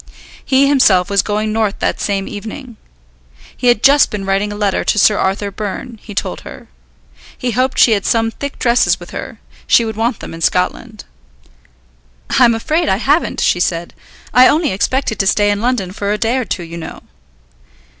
[0.43, 2.75] He himself was going North that same evening.
[3.55, 6.69] He had just been writing a letter to Sir Arthur Byrne, he told her.
[7.37, 11.05] He hoped she had some thick dresses with her; she would want them in Scotland.
[12.39, 13.93] "I am afraid I haven't," she said.
[14.33, 17.01] "I only expected to stay in London for a day or two, you know."